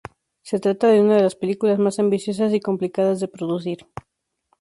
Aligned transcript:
Se 0.41 0.57
trata 0.59 0.87
de 0.87 0.99
una 0.99 1.13
de 1.17 1.21
las 1.21 1.35
películas 1.35 1.77
más 1.77 1.99
ambiciosas 1.99 2.51
y 2.55 2.59
complicadas 2.59 3.19
de 3.19 3.27
producir. 3.27 3.87